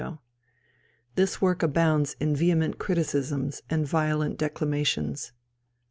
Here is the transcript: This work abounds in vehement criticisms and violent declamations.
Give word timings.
This 1.13 1.39
work 1.43 1.61
abounds 1.61 2.15
in 2.19 2.35
vehement 2.35 2.79
criticisms 2.79 3.61
and 3.69 3.87
violent 3.87 4.35
declamations. 4.39 5.31